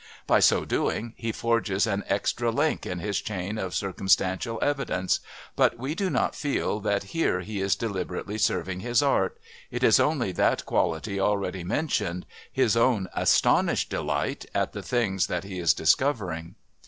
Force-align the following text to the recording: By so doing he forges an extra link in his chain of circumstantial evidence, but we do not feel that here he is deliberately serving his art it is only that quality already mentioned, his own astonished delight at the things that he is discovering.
By 0.25 0.39
so 0.39 0.65
doing 0.65 1.13
he 1.15 1.31
forges 1.31 1.85
an 1.85 2.03
extra 2.07 2.49
link 2.49 2.87
in 2.87 2.97
his 2.97 3.21
chain 3.21 3.59
of 3.59 3.75
circumstantial 3.75 4.57
evidence, 4.59 5.19
but 5.55 5.77
we 5.77 5.93
do 5.93 6.09
not 6.09 6.33
feel 6.35 6.79
that 6.79 7.03
here 7.13 7.41
he 7.41 7.61
is 7.61 7.75
deliberately 7.75 8.39
serving 8.39 8.79
his 8.79 9.03
art 9.03 9.39
it 9.69 9.83
is 9.83 9.99
only 9.99 10.31
that 10.31 10.65
quality 10.65 11.19
already 11.19 11.63
mentioned, 11.63 12.25
his 12.51 12.75
own 12.75 13.09
astonished 13.13 13.91
delight 13.91 14.43
at 14.55 14.73
the 14.73 14.81
things 14.81 15.27
that 15.27 15.43
he 15.43 15.59
is 15.59 15.71
discovering. 15.71 16.55